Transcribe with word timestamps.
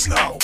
snow. 0.00 0.39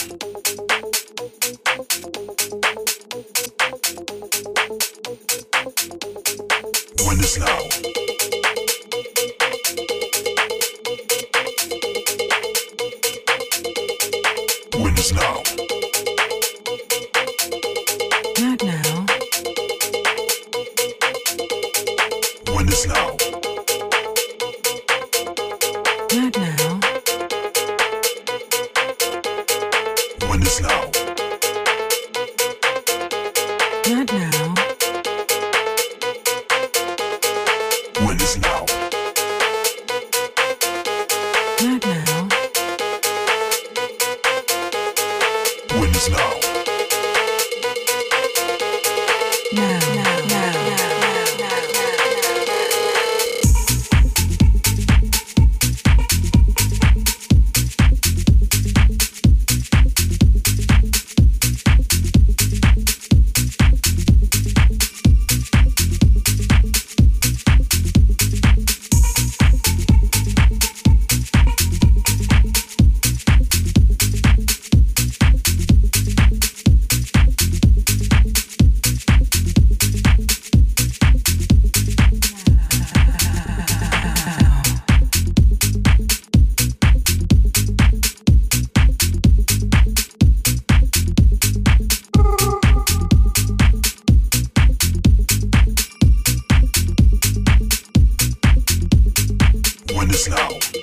time 100.07 100.15
is 100.15 100.29
now. 100.29 100.76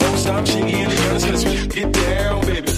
Won't 0.00 0.18
stop, 0.18 0.44
Chingy 0.44 0.74
and 0.74 0.90
the 0.90 0.96
gunners 0.96 1.24
cause 1.24 1.44
we 1.44 1.66
Get 1.68 1.92
down, 1.92 2.40
baby 2.46 2.72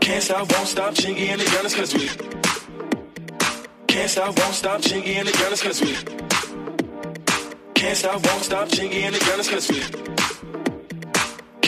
Can't 0.00 0.22
stop, 0.22 0.52
won't 0.52 0.68
stop, 0.68 0.94
Chingy 0.94 1.28
and 1.28 1.40
the 1.40 1.44
gunners 1.50 1.74
cause 1.74 1.94
we 1.94 2.10
Can't 3.86 4.10
stop, 4.10 4.38
won't 4.38 4.54
stop, 4.54 4.80
Chingy 4.80 5.16
and 5.16 5.28
the 5.28 5.32
gunners 5.32 5.62
cause 5.62 5.80
we 5.80 5.94
Can't 7.74 7.96
stop, 7.96 8.26
won't 8.26 8.42
stop, 8.42 8.68
Chingy 8.68 9.02
and 9.02 9.14
the 9.14 9.20
gunners 9.20 9.48
cause 9.48 9.68
we 9.70 10.09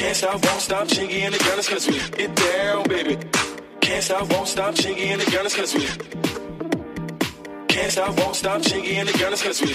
Can't 0.03 0.17
stop, 0.17 0.45
won't 0.45 0.61
stop, 0.61 0.89
Chingy 0.89 1.21
and 1.21 1.33
the 1.33 1.39
gunners 1.39 1.69
cause 1.69 1.87
we 1.87 1.95
Get 2.19 2.35
down, 2.35 2.89
baby. 2.89 3.17
Can't 3.81 4.03
stop, 4.03 4.33
won't 4.33 4.49
stop, 4.49 4.75
Chingy 4.75 5.07
and 5.13 5.21
the 5.21 5.31
gunners 5.31 5.55
cause 5.55 5.75
we 5.75 5.87
Can't 7.69 7.93
stop, 7.93 8.19
won't 8.19 8.35
stop, 8.35 8.63
Chingy 8.63 8.95
and 8.95 9.09
the 9.09 9.17
gunners 9.17 9.43
cause 9.45 9.63
we 9.63 9.73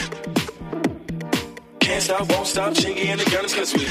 Can't 1.80 2.04
stop, 2.04 2.30
won't 2.30 2.46
stop, 2.46 2.74
Chingy 2.74 3.06
and 3.06 3.22
the 3.22 3.32
gunners 3.32 3.56
cause 3.56 3.74
we 3.74 3.86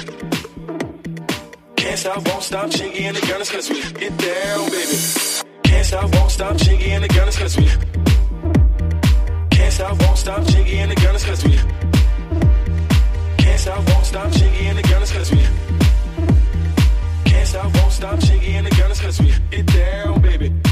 Can't 1.77 1.99
stop, 1.99 2.29
won't 2.29 2.42
stop, 2.42 2.68
Chingy 2.68 3.01
and 3.01 3.16
the 3.16 3.27
gunners 3.27 3.51
cause 3.51 3.70
we 3.70 3.81
Get 3.94 4.18
down, 4.18 4.68
baby. 4.68 4.99
Can't 5.64 5.87
stop, 5.87 6.14
won't 6.16 6.31
stop, 6.31 6.57
Chingy 6.57 6.88
and 6.88 7.03
the 7.03 7.09
gunners 7.09 7.38
cause 7.38 7.57
we 7.57 7.66
Can't 9.57 9.72
stop, 9.72 10.03
won't 10.03 10.18
stop, 10.18 10.42
Chingy 10.42 10.75
and 10.75 10.90
the 10.90 10.96
gunners 10.96 11.25
cause 11.25 11.42
we 11.46 11.57
Can't 13.38 13.59
stop, 13.59 13.88
won't 13.88 14.05
stop, 14.05 14.31
Chingy 14.33 14.62
and 14.64 14.79
the 14.79 14.83
gunners 14.83 15.12
cause 15.12 15.33
we 15.33 15.65
Stop 17.96 18.20
shaking 18.20 18.62
the 18.62 18.70
gun, 18.72 18.90
it's 18.90 19.00
cause 19.00 19.18
we 19.22 19.32
get 19.50 19.64
down, 19.64 20.20
baby. 20.20 20.65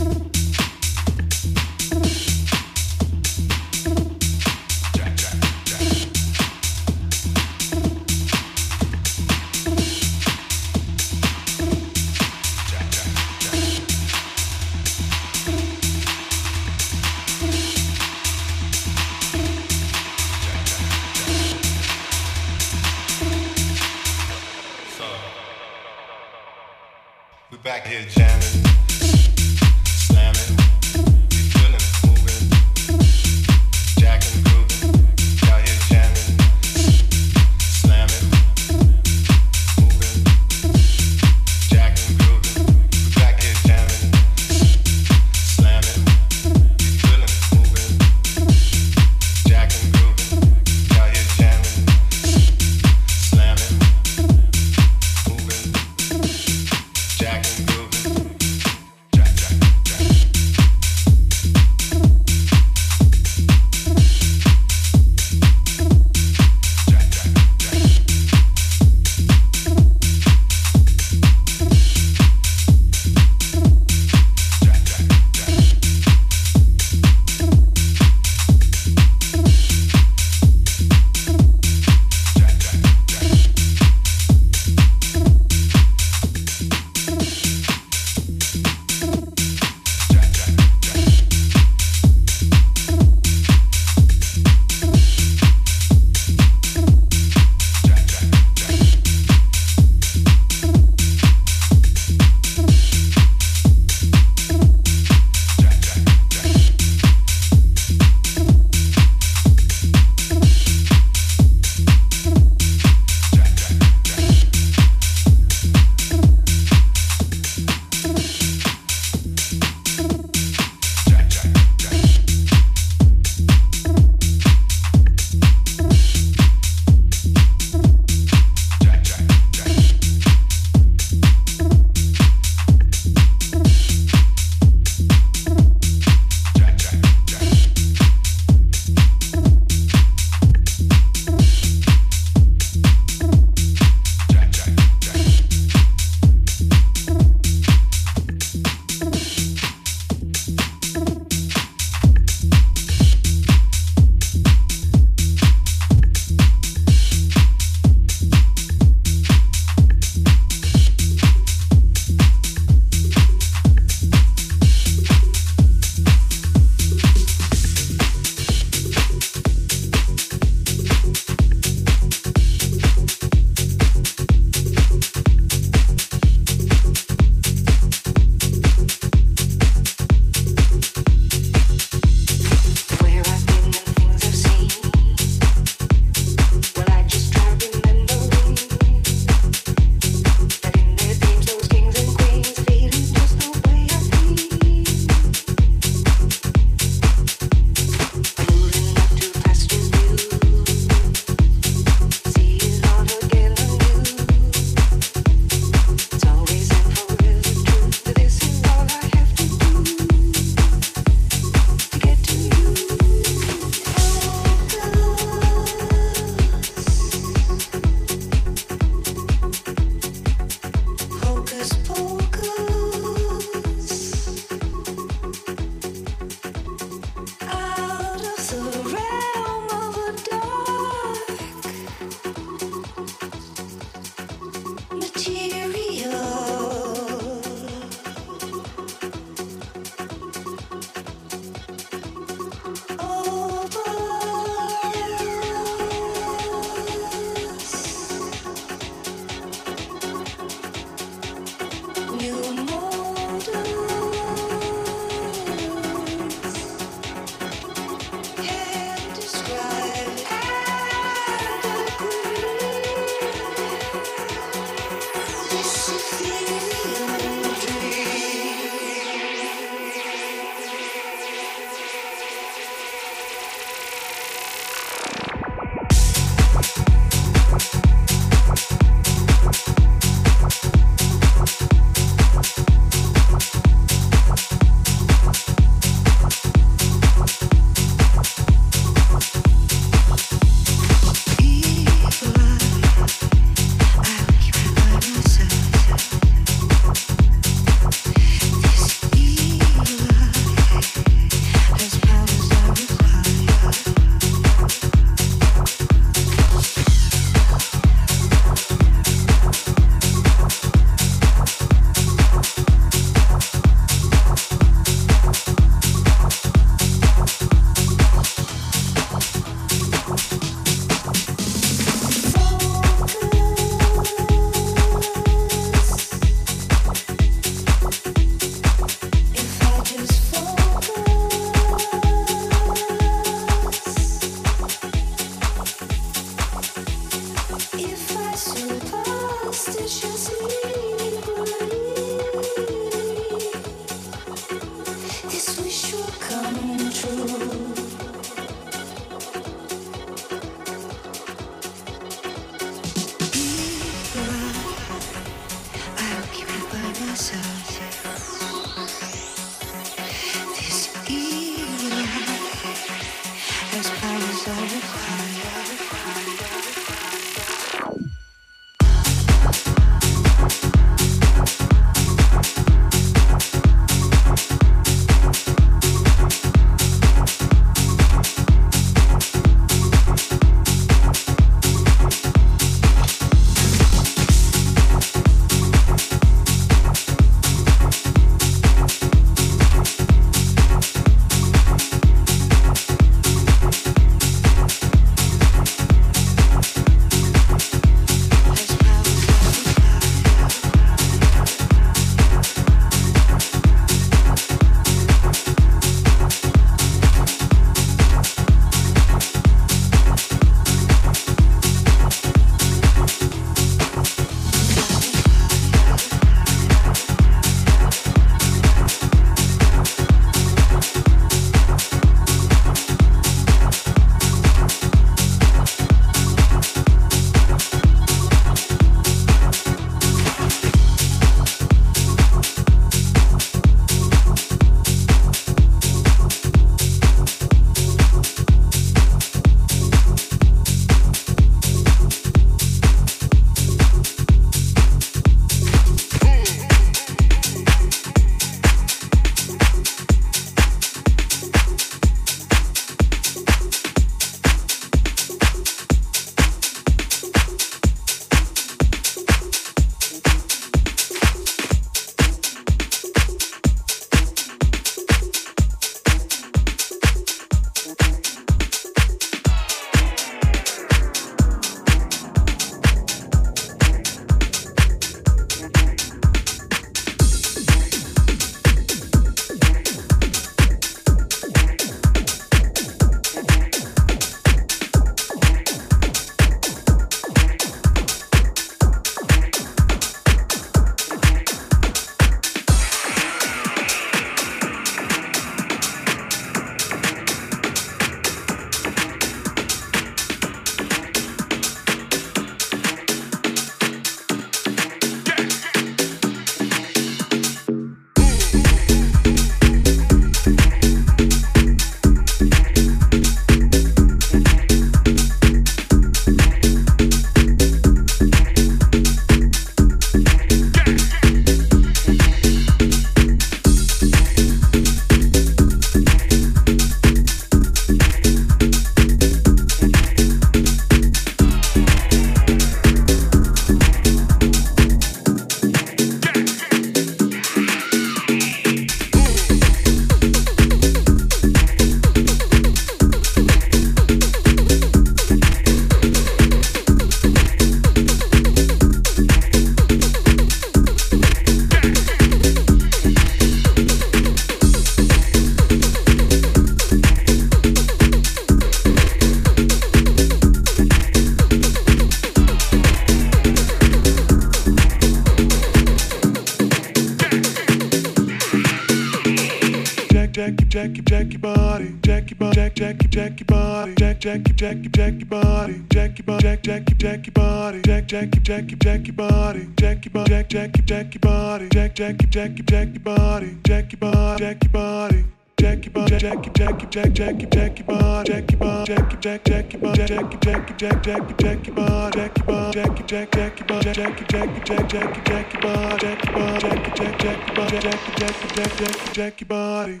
Jackie, 570.82 571.02
Jackie 571.02 571.36
body, 571.36 571.94
Jackie 572.02 572.34
body, 572.34 572.56
Jack, 572.56 572.74
Jackie, 572.74 573.06
Jackie 573.06 573.44
body, 573.44 573.94
Jack, 573.94 574.18
Jackie, 574.18 574.52
Jackie, 574.52 574.88
Jackie 574.88 575.24
body, 575.24 575.84
Jackie 575.92 576.22
body, 576.22 576.42
Jack, 576.42 576.62
Jackie, 576.64 576.94
Jackie 576.94 577.30
body, 577.30 577.82
Jack, 577.82 578.06
Jackie, 578.08 578.40
Jackie, 578.40 578.74
Jackie 578.74 579.12
body, 579.12 579.68
Jackie 579.76 580.08
body, 580.08 580.28
Jack, 580.28 580.48
Jackie, 580.48 580.82
Jackie 580.82 581.18
body, 581.20 581.68
Jack, 581.68 581.94
Jackie, 581.94 582.26
Jackie, 582.26 582.62
Jackie 582.64 582.98
body, 582.98 583.58
Jackie 583.64 583.96
body, 583.96 584.42
Jackie 584.44 584.68
body. 584.68 585.24
Jackie 585.56 585.90
Jackie, 585.94 586.50
Jackie, 586.50 586.86
Jack, 586.90 587.14
Jackie 587.14 587.82
Bob, 587.84 588.26
Jackie 588.26 588.56
Jackie, 588.56 589.16
Jack, 589.20 589.44
Jackie 589.44 589.76
Bob, 589.76 589.94
Jackie, 589.94 590.36
Jackie, 590.42 590.74
Jack, 590.76 591.02
Jackie, 591.04 591.34
Jackie 591.38 591.70
Bob, 591.70 592.12
Jackie 592.12 592.42
Jackie, 592.42 593.04
Jack, 593.06 593.30
Jackie 593.30 593.62
Bob, 593.62 593.84
Jackie, 593.84 594.26
Jackie, 594.42 594.64
Jack, 594.74 594.96
Jackie, 594.96 595.22
Jackie 595.22 595.22
Bob, 595.22 595.22
Jackie 595.22 595.22
Bob, 595.22 595.22
Jackie, 595.22 595.22
Jack, 595.22 595.22
Jackie 595.22 595.22
Bob, 595.22 595.22
Jackie, 595.22 595.22
Jackie, 595.22 595.22
Jack, 595.22 595.24
Jackie 595.24 595.58
Body. 595.60 595.98
Jack, 596.00 596.18
Jackie, 596.18 597.02
Jackie, 597.02 597.20
Jackie 597.22 597.54
Body, 597.54 597.76
Jackie 597.78 598.14
Bob, 598.14 598.62
Jack, 598.62 598.64
Jackie, 598.64 599.12
Jackie 599.14 599.44
Body, 599.44 600.00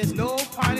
there's 0.00 0.14
no 0.14 0.34
party 0.56 0.79